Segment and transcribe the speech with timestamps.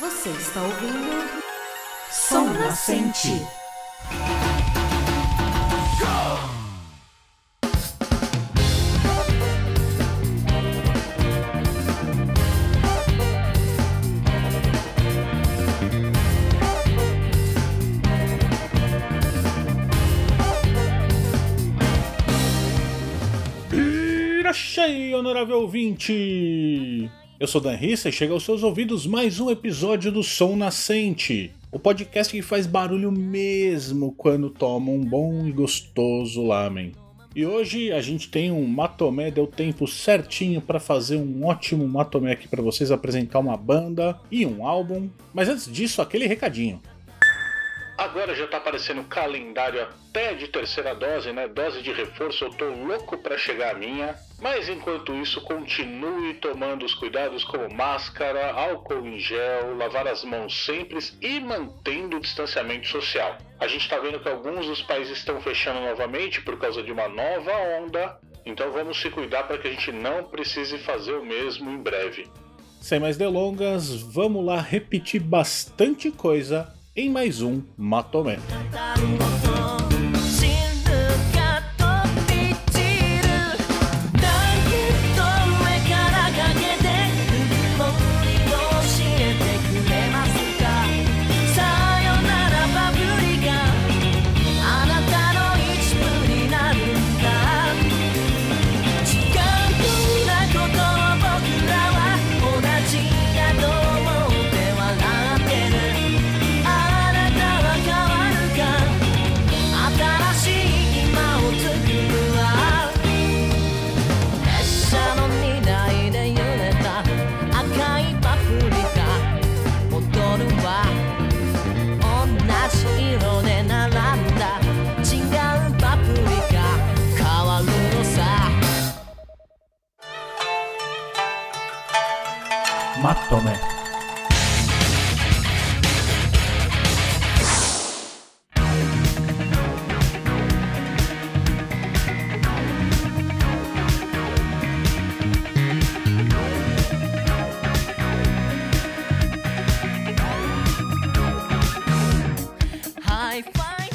[0.00, 1.28] Você está ouvindo
[2.08, 3.32] Som Nascente.
[23.72, 27.10] Irachei, honorável ouvinte!
[27.40, 31.52] Eu sou Dan Rissa e chega aos seus ouvidos mais um episódio do Som Nascente,
[31.70, 36.90] o podcast que faz barulho mesmo quando toma um bom e gostoso lamen.
[37.36, 42.32] E hoje a gente tem um matomé, deu tempo certinho para fazer um ótimo matomé
[42.32, 45.08] aqui para vocês apresentar uma banda e um álbum.
[45.32, 46.80] Mas antes disso, aquele recadinho.
[47.98, 51.48] Agora já tá aparecendo calendário até de terceira dose, né?
[51.48, 54.14] Dose de reforço, eu tô louco para chegar a minha.
[54.40, 60.64] Mas enquanto isso, continue tomando os cuidados como máscara, álcool em gel, lavar as mãos
[60.64, 63.36] sempre e mantendo o distanciamento social.
[63.58, 67.08] A gente está vendo que alguns dos países estão fechando novamente por causa de uma
[67.08, 67.50] nova
[67.82, 68.16] onda,
[68.46, 72.28] então vamos se cuidar para que a gente não precise fazer o mesmo em breve.
[72.80, 78.38] Sem mais delongas, vamos lá repetir bastante coisa em mais um Matomé.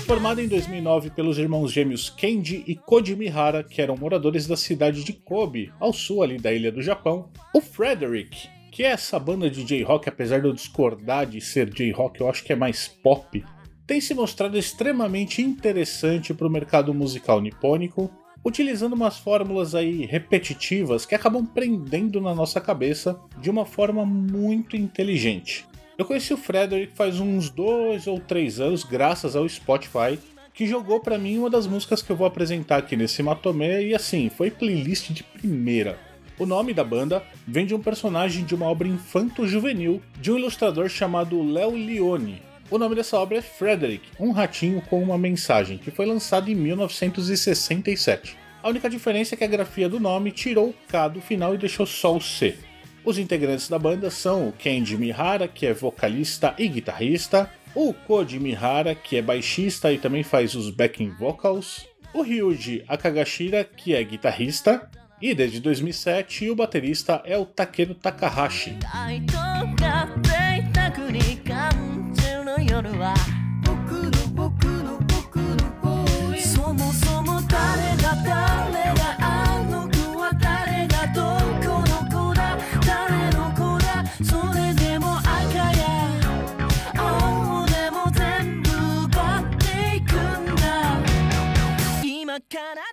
[0.06, 5.04] Formada em 2009 pelos irmãos gêmeos Kenji e Koji Mihara, que eram moradores da cidade
[5.04, 9.52] de Kobe, ao sul ali da ilha do Japão, o Frederick que é essa banda
[9.52, 13.46] de J-Rock, apesar de eu discordar de ser J-Rock, eu acho que é mais pop,
[13.86, 18.10] tem se mostrado extremamente interessante para o mercado musical nipônico,
[18.44, 24.76] utilizando umas fórmulas aí repetitivas que acabam prendendo na nossa cabeça de uma forma muito
[24.76, 25.68] inteligente.
[25.96, 30.18] Eu conheci o Frederick faz uns dois ou três anos, graças ao Spotify,
[30.52, 33.94] que jogou para mim uma das músicas que eu vou apresentar aqui nesse Matomé, e
[33.94, 36.00] assim, foi playlist de primeira.
[36.40, 40.90] O nome da banda vem de um personagem de uma obra infanto-juvenil de um ilustrador
[40.90, 42.42] chamado Léo Leone.
[42.72, 46.56] O nome dessa obra é Frederick, um ratinho com uma mensagem, que foi lançado em
[46.56, 48.36] 1967.
[48.64, 51.60] A única diferença é que a grafia do nome tirou o K do final e
[51.60, 52.56] deixou só o C.
[53.06, 58.40] Os integrantes da banda são o Kenji Mihara, que é vocalista e guitarrista, o Koji
[58.40, 64.02] Mihara, que é baixista e também faz os backing vocals, o Ryuji Akagashira, que é
[64.04, 64.90] guitarrista,
[65.22, 68.78] e desde 2007, o baterista é o Takeru Takahashi.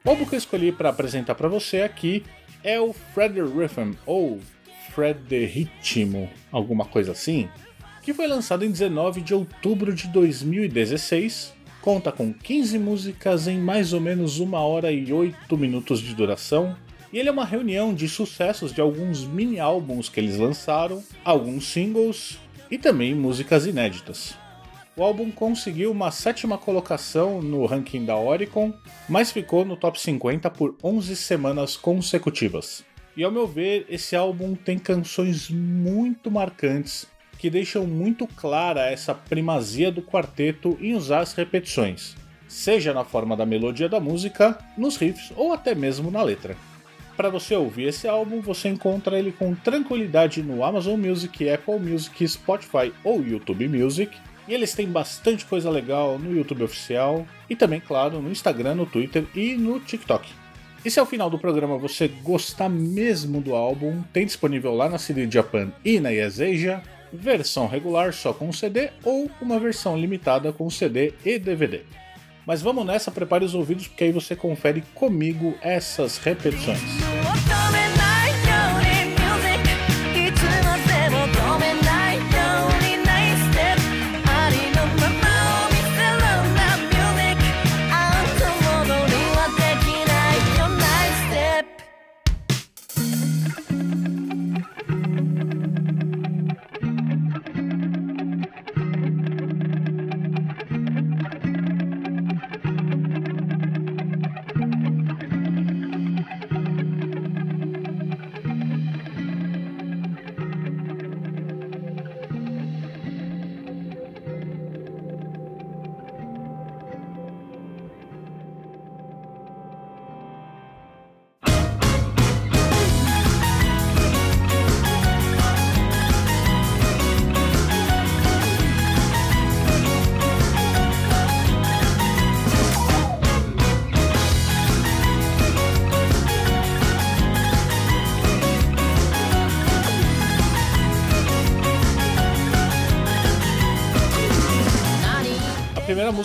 [0.04, 2.24] O álbum que eu escolhi para apresentar para você aqui
[2.64, 4.40] é o Rhythm ou
[5.28, 7.48] Ritmo, alguma coisa assim,
[8.02, 11.52] que foi lançado em 19 de outubro de 2016.
[11.82, 16.76] Conta com 15 músicas em mais ou menos uma hora e 8 minutos de duração,
[17.12, 21.66] e ele é uma reunião de sucessos de alguns mini álbuns que eles lançaram, alguns
[21.66, 22.38] singles
[22.70, 24.34] e também músicas inéditas.
[24.96, 28.74] O álbum conseguiu uma sétima colocação no ranking da Oricon,
[29.08, 32.84] mas ficou no top 50 por 11 semanas consecutivas.
[33.16, 37.06] E ao meu ver, esse álbum tem canções muito marcantes
[37.38, 42.14] que deixam muito clara essa primazia do quarteto em usar as repetições,
[42.46, 46.56] seja na forma da melodia da música, nos riffs ou até mesmo na letra.
[47.16, 52.26] Para você ouvir esse álbum, você encontra ele com tranquilidade no Amazon Music, Apple Music,
[52.26, 54.16] Spotify ou YouTube Music.
[54.48, 58.86] E eles têm bastante coisa legal no YouTube oficial e também, claro, no Instagram, no
[58.86, 60.28] Twitter e no TikTok.
[60.84, 64.98] E se ao final do programa você gostar mesmo do álbum, tem disponível lá na
[64.98, 66.82] CD Japan e na Yes Asia,
[67.12, 71.82] versão regular só com CD ou uma versão limitada com CD e DVD.
[72.46, 76.80] Mas vamos nessa, prepare os ouvidos porque aí você confere comigo essas repetições.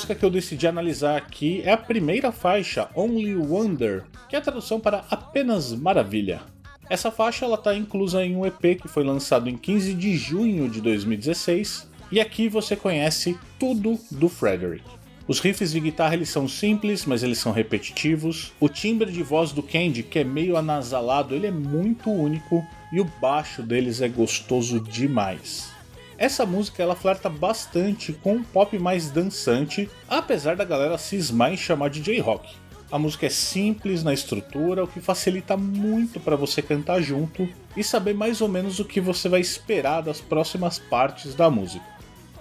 [0.05, 4.41] Música que eu decidi analisar aqui é a primeira faixa, Only Wonder, que é a
[4.41, 6.41] tradução para Apenas Maravilha.
[6.87, 10.69] Essa faixa ela está inclusa em um EP que foi lançado em 15 de junho
[10.69, 14.83] de 2016, e aqui você conhece tudo do Frederick.
[15.27, 18.53] Os riffs de guitarra eles são simples, mas eles são repetitivos.
[18.59, 22.63] O timbre de voz do Candy, que é meio anasalado, ele é muito único
[22.93, 25.74] e o baixo deles é gostoso demais.
[26.17, 31.57] Essa música ela flerta bastante com um pop mais dançante, apesar da galera cismar em
[31.57, 32.55] chamar de J-rock.
[32.91, 37.83] A música é simples na estrutura, o que facilita muito para você cantar junto e
[37.83, 41.85] saber mais ou menos o que você vai esperar das próximas partes da música.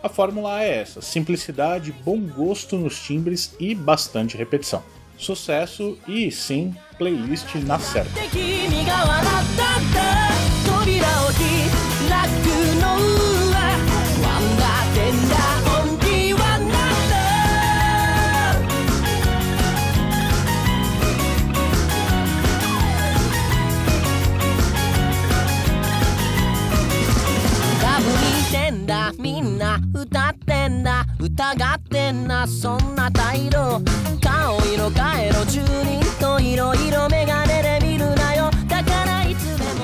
[0.03, 4.82] A fórmula é essa: simplicidade, bom gosto nos timbres e bastante repetição.
[5.17, 8.11] Sucesso e sim, playlist na certa.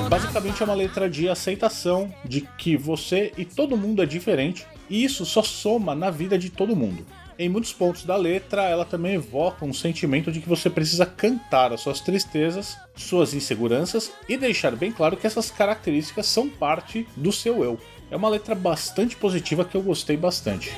[0.07, 5.03] Basicamente é uma letra de aceitação de que você e todo mundo é diferente, e
[5.03, 7.03] isso só soma na vida de todo mundo.
[7.39, 11.73] Em muitos pontos da letra, ela também evoca um sentimento de que você precisa cantar
[11.73, 17.31] as suas tristezas, suas inseguranças e deixar bem claro que essas características são parte do
[17.31, 17.79] seu eu.
[18.11, 20.75] É uma letra bastante positiva que eu gostei bastante.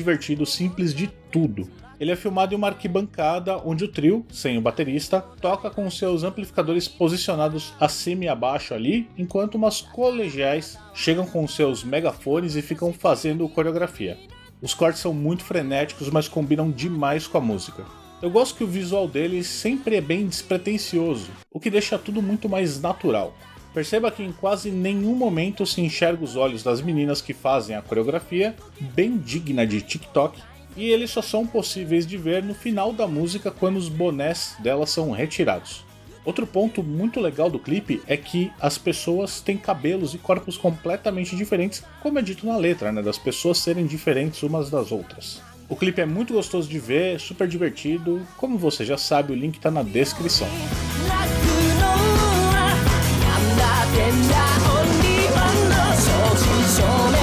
[0.00, 1.68] Divertido, simples de tudo.
[2.00, 6.24] Ele é filmado em uma arquibancada onde o trio, sem o baterista, toca com seus
[6.24, 12.90] amplificadores posicionados acima e abaixo ali, enquanto umas colegiais chegam com seus megafones e ficam
[12.90, 14.16] fazendo coreografia.
[14.62, 17.84] Os cortes são muito frenéticos, mas combinam demais com a música.
[18.22, 22.48] Eu gosto que o visual deles sempre é bem despretensioso, o que deixa tudo muito
[22.48, 23.34] mais natural.
[23.72, 27.82] Perceba que em quase nenhum momento se enxerga os olhos das meninas que fazem a
[27.82, 30.40] coreografia, bem digna de TikTok,
[30.76, 34.90] e eles só são possíveis de ver no final da música quando os bonés delas
[34.90, 35.84] são retirados.
[36.24, 41.34] Outro ponto muito legal do clipe é que as pessoas têm cabelos e corpos completamente
[41.34, 45.40] diferentes, como é dito na letra, né, das pessoas serem diferentes umas das outras.
[45.68, 48.26] O clipe é muito gostoso de ver, super divertido.
[48.36, 50.48] Como você já sabe, o link tá na descrição.
[53.92, 54.34] 天涯
[54.68, 56.06] ，only one 的手
[56.36, 57.19] 牵手。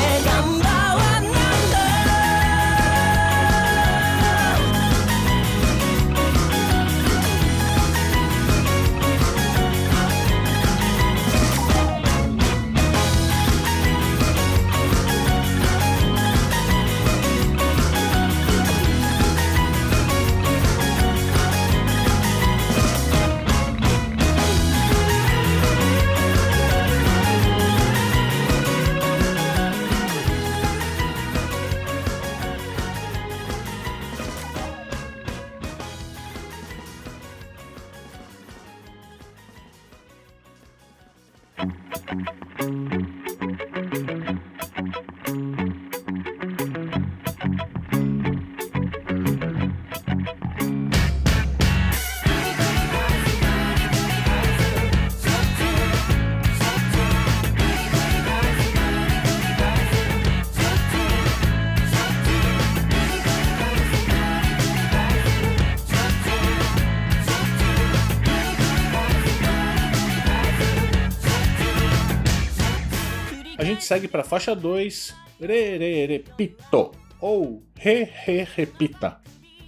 [73.88, 76.91] Segue para a faixa 2, Re, Re, Repito,
[77.22, 79.17] ou Re, Re, Repita.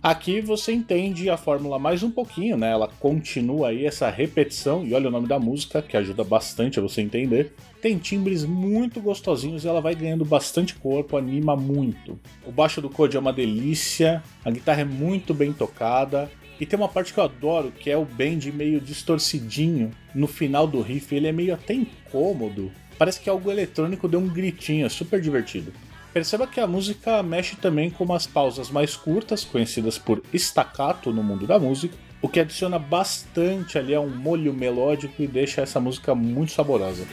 [0.04, 2.70] Aqui você entende a fórmula mais um pouquinho, né?
[2.70, 6.82] Ela continua aí essa repetição, e olha o nome da música, que ajuda bastante a
[6.82, 7.54] você entender.
[7.82, 12.20] Tem timbres muito gostosinhos e ela vai ganhando bastante corpo, anima muito.
[12.46, 16.78] O baixo do Code é uma delícia, a guitarra é muito bem tocada, e tem
[16.78, 21.16] uma parte que eu adoro, que é o bend meio distorcidinho no final do riff,
[21.16, 22.70] ele é meio até incômodo.
[23.00, 25.72] Parece que algo eletrônico deu um gritinho, é super divertido.
[26.14, 31.24] Perceba que a música mexe também com umas pausas mais curtas, conhecidas por staccato no
[31.24, 35.80] mundo da música, o que adiciona bastante ali a um molho melódico e deixa essa
[35.80, 37.08] música muito saborosa.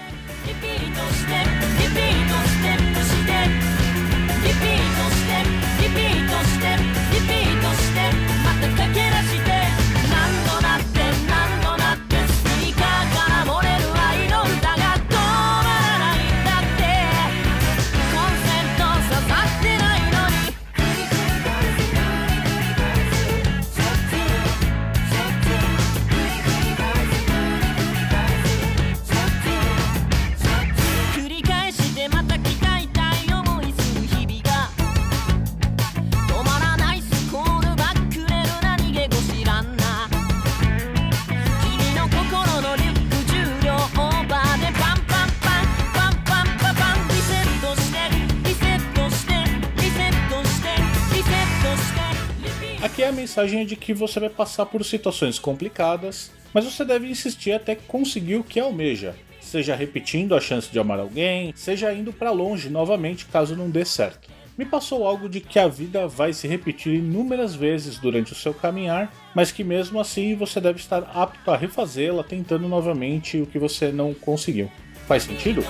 [53.07, 57.53] A mensagem é de que você vai passar por situações complicadas, mas você deve insistir
[57.53, 62.31] até conseguir o que almeja, seja repetindo a chance de amar alguém, seja indo para
[62.31, 64.29] longe novamente caso não dê certo.
[64.59, 68.55] Me passou algo de que a vida vai se repetir inúmeras vezes durante o seu
[68.55, 73.59] caminhar, mas que mesmo assim você deve estar apto a refazê-la tentando novamente o que
[73.59, 74.71] você não conseguiu.
[75.07, 75.63] Faz sentido?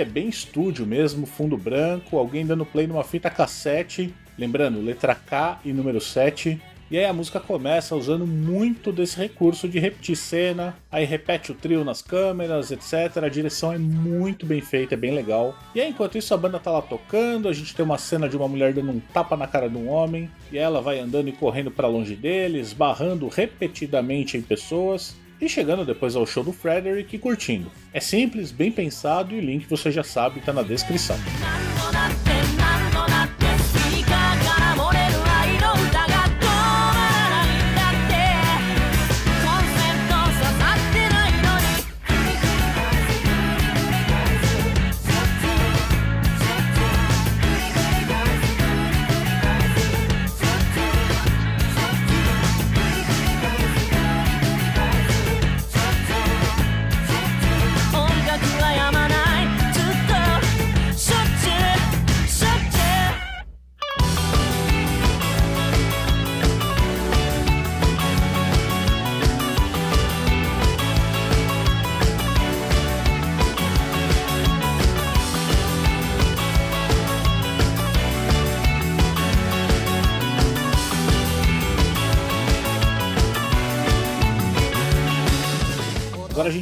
[0.00, 5.60] É bem estúdio mesmo, fundo branco, alguém dando play numa fita cassete, lembrando, letra K
[5.64, 6.60] e número 7.
[6.90, 11.54] E aí a música começa usando muito desse recurso de repetir cena, aí repete o
[11.54, 13.22] trio nas câmeras, etc.
[13.22, 15.54] A direção é muito bem feita, é bem legal.
[15.72, 18.36] E aí enquanto isso a banda tá lá tocando, a gente tem uma cena de
[18.36, 21.32] uma mulher dando um tapa na cara de um homem, e ela vai andando e
[21.32, 27.14] correndo para longe deles, esbarrando repetidamente em pessoas e chegando depois ao show do Frederick
[27.14, 27.70] e curtindo.
[27.92, 31.16] É simples, bem pensado e o link você já sabe está na descrição.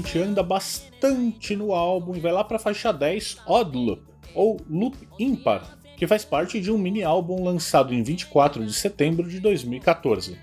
[0.08, 4.02] Gente anda bastante no álbum e vai lá para a faixa 10, Odd Loop,
[4.34, 9.28] ou Loop Impar, que faz parte de um mini álbum lançado em 24 de setembro
[9.28, 10.38] de 2014.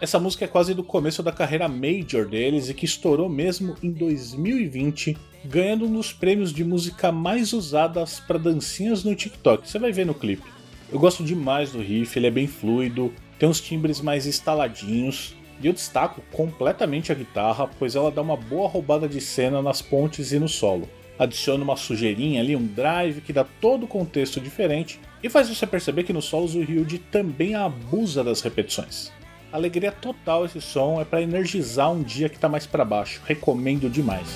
[0.00, 3.92] Essa música é quase do começo da carreira major deles e que estourou mesmo em
[3.92, 9.70] 2020, ganhando um dos prêmios de música mais usadas para dancinhas no TikTok.
[9.70, 10.42] Você vai ver no clipe.
[10.90, 15.66] Eu gosto demais do riff, ele é bem fluido, tem uns timbres mais instaladinhos, e
[15.66, 20.32] eu destaco completamente a guitarra, pois ela dá uma boa roubada de cena nas pontes
[20.32, 25.00] e no solo adiciona uma sujeirinha ali, um drive que dá todo o contexto diferente
[25.22, 29.12] e faz você perceber que nos solos o Ryuji também abusa das repetições.
[29.52, 33.88] Alegria total esse som, é para energizar um dia que tá mais para baixo, recomendo
[33.88, 34.28] demais.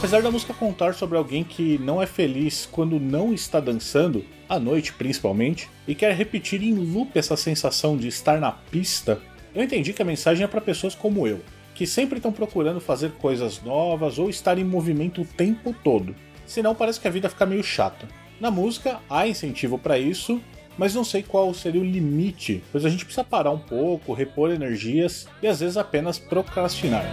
[0.00, 4.58] Apesar da música contar sobre alguém que não é feliz quando não está dançando, à
[4.58, 9.20] noite principalmente, e quer repetir em loop essa sensação de estar na pista,
[9.54, 11.40] eu entendi que a mensagem é para pessoas como eu,
[11.74, 16.16] que sempre estão procurando fazer coisas novas ou estar em movimento o tempo todo.
[16.46, 18.08] Senão parece que a vida fica meio chata.
[18.40, 20.40] Na música há incentivo para isso,
[20.78, 24.50] mas não sei qual seria o limite, pois a gente precisa parar um pouco, repor
[24.50, 27.04] energias e às vezes apenas procrastinar.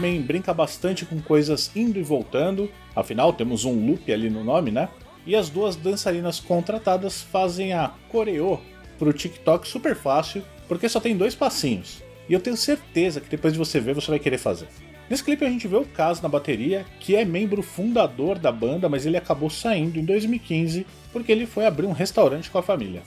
[0.00, 4.70] Também brinca bastante com coisas indo e voltando, afinal temos um loop ali no nome,
[4.70, 4.88] né?
[5.26, 8.58] E as duas dançarinas contratadas fazem a coreô
[8.98, 12.02] pro TikTok super fácil, porque só tem dois passinhos.
[12.26, 14.68] E eu tenho certeza que depois de você ver, você vai querer fazer.
[15.10, 18.88] Nesse clipe a gente vê o Kaz na bateria, que é membro fundador da banda,
[18.88, 23.02] mas ele acabou saindo em 2015 porque ele foi abrir um restaurante com a família.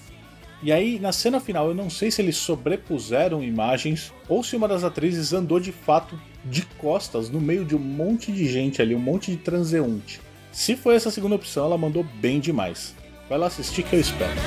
[0.64, 4.66] E aí, na cena final, eu não sei se eles sobrepuseram imagens ou se uma
[4.66, 8.96] das atrizes andou de fato de costas no meio de um monte de gente ali,
[8.96, 10.22] um monte de transeunte.
[10.54, 12.96] Se foi essa segunda opção, ela mandou bem demais.
[13.28, 14.40] Vai lá assistir que eu espero.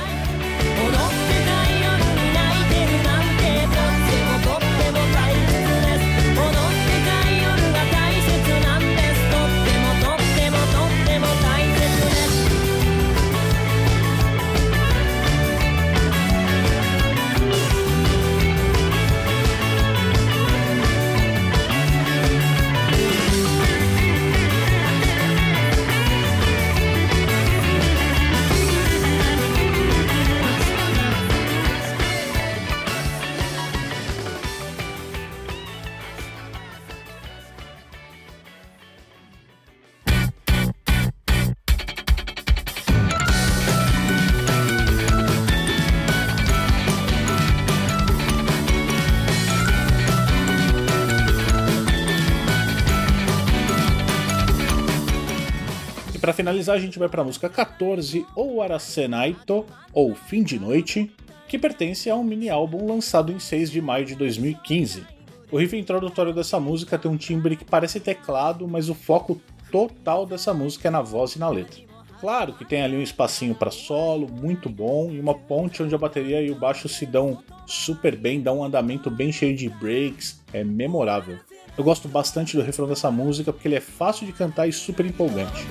[56.26, 61.08] Para finalizar, a gente vai para a música 14, ou Arasenaito, ou Fim de Noite,
[61.46, 65.06] que pertence a um mini álbum lançado em 6 de maio de 2015.
[65.52, 70.26] O riff introdutório dessa música tem um timbre que parece teclado, mas o foco total
[70.26, 71.80] dessa música é na voz e na letra.
[72.20, 75.98] Claro que tem ali um espacinho para solo, muito bom, e uma ponte onde a
[75.98, 80.42] bateria e o baixo se dão super bem, dá um andamento bem cheio de breaks,
[80.52, 81.38] é memorável.
[81.76, 85.04] Eu gosto bastante do refrão dessa música porque ele é fácil de cantar e super
[85.04, 85.66] empolgante.「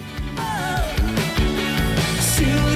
[2.21, 2.75] 修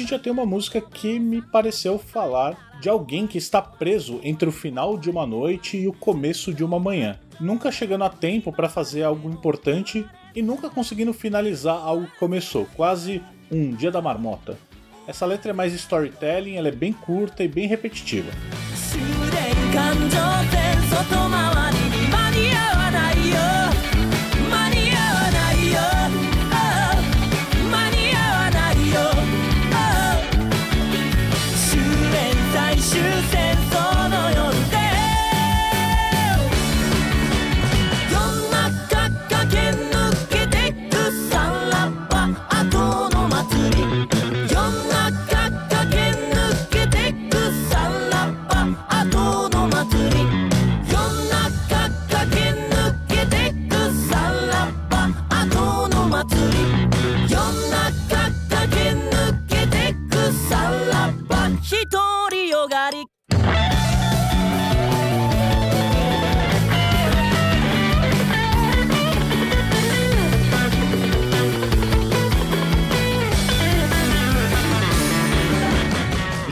[0.00, 4.48] gente já tem uma música que me pareceu falar de alguém que está preso entre
[4.48, 8.50] o final de uma noite e o começo de uma manhã, nunca chegando a tempo
[8.50, 14.00] para fazer algo importante e nunca conseguindo finalizar algo que começou, quase um dia da
[14.00, 14.58] marmota.
[15.06, 18.30] Essa letra é mais storytelling, ela é bem curta e bem repetitiva.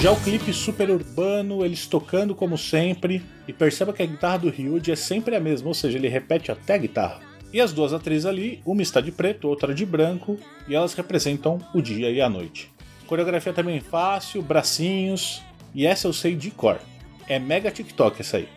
[0.00, 4.48] Já o clipe super urbano, eles tocando como sempre, e perceba que a guitarra do
[4.48, 7.20] Ryuji é sempre a mesma, ou seja, ele repete até a guitarra.
[7.52, 11.58] E as duas atrizes ali, uma está de preto, outra de branco, e elas representam
[11.74, 12.70] o dia e a noite.
[13.08, 15.42] Coreografia também fácil, bracinhos,
[15.74, 16.78] e essa eu sei de cor.
[17.26, 18.48] É mega TikTok essa aí.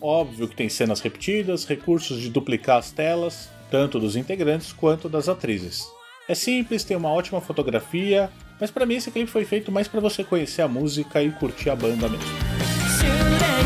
[0.00, 5.28] Óbvio que tem cenas repetidas, recursos de duplicar as telas, tanto dos integrantes quanto das
[5.28, 5.86] atrizes.
[6.26, 10.00] É simples, tem uma ótima fotografia, mas pra mim esse clipe foi feito mais pra
[10.00, 13.57] você conhecer a música e curtir a banda mesmo.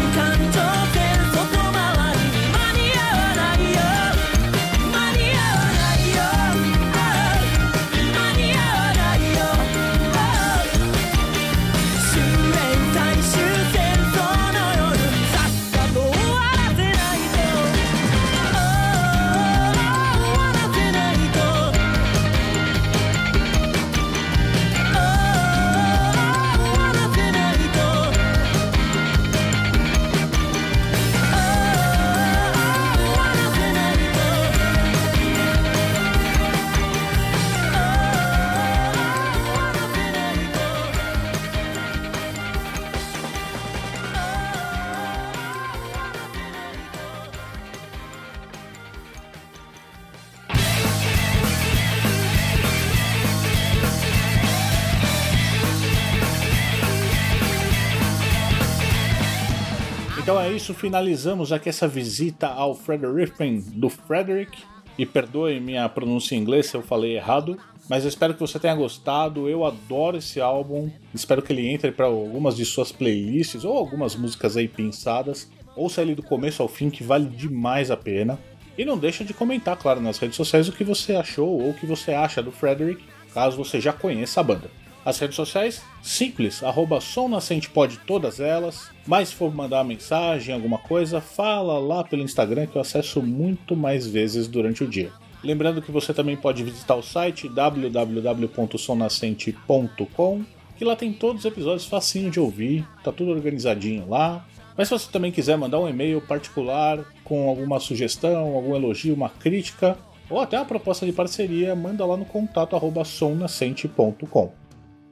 [60.73, 64.59] Isso, finalizamos aqui essa visita ao Frederick do Frederick.
[64.99, 67.57] E perdoe minha pronúncia em inglês se eu falei errado,
[67.89, 69.49] mas espero que você tenha gostado.
[69.49, 74.15] Eu adoro esse álbum, espero que ele entre para algumas de suas playlists ou algumas
[74.15, 75.51] músicas aí pensadas.
[75.75, 78.39] Ouça ele do começo ao fim, que vale demais a pena.
[78.77, 81.75] E não deixa de comentar, claro, nas redes sociais o que você achou ou o
[81.75, 84.71] que você acha do Frederick, caso você já conheça a banda.
[85.05, 88.89] As redes sociais, simples, arroba Som Nascente pode todas elas.
[89.05, 93.75] Mas se for mandar mensagem, alguma coisa, fala lá pelo Instagram que eu acesso muito
[93.75, 95.11] mais vezes durante o dia.
[95.43, 100.45] Lembrando que você também pode visitar o site www.somnascente.com,
[100.77, 104.47] que lá tem todos os episódios facinho de ouvir, tá tudo organizadinho lá.
[104.79, 109.31] Mas se você também quiser mandar um e-mail particular com alguma sugestão, algum elogio, uma
[109.31, 109.99] crítica,
[110.31, 114.62] ou até uma proposta de parceria, manda lá no contato arroba somnascente.com.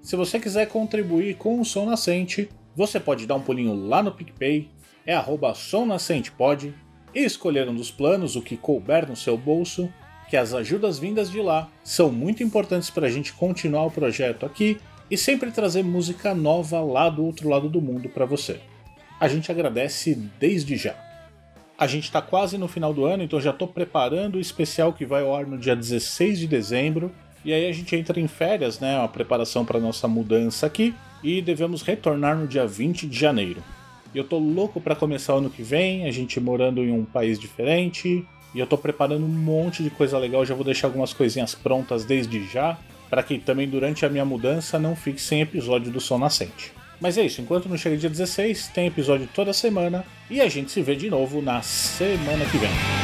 [0.03, 4.13] Se você quiser contribuir com o Som Nascente, você pode dar um pulinho lá no
[4.13, 4.71] PicPay,
[5.07, 6.75] é arroba somnascentepod,
[7.15, 9.93] e escolher um dos planos, o que couber no seu bolso,
[10.29, 14.47] que as ajudas vindas de lá são muito importantes para a gente continuar o projeto
[14.47, 14.79] aqui
[15.11, 18.61] e sempre trazer música nova lá do outro lado do mundo para você.
[19.19, 20.95] A gente agradece desde já.
[21.77, 25.05] A gente está quase no final do ano, então já estou preparando o especial que
[25.05, 27.13] vai ao ar no dia 16 de dezembro.
[27.45, 28.99] E aí a gente entra em férias, né?
[28.99, 30.95] Uma preparação para nossa mudança aqui.
[31.23, 33.63] E devemos retornar no dia 20 de janeiro.
[34.15, 37.05] E eu tô louco para começar o ano que vem, a gente morando em um
[37.05, 38.27] país diferente.
[38.55, 42.05] E eu tô preparando um monte de coisa legal, já vou deixar algumas coisinhas prontas
[42.05, 42.77] desde já,
[43.09, 46.73] para que também durante a minha mudança não fique sem episódio do Sol Nascente.
[47.01, 50.71] Mas é isso, enquanto não chega dia 16, tem episódio toda semana e a gente
[50.71, 53.00] se vê de novo na semana que vem.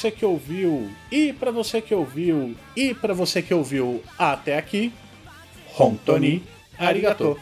[0.00, 4.90] Você que ouviu, e para você que ouviu, e para você que ouviu até aqui,
[5.78, 6.42] Hontoni
[6.78, 7.38] Arigato.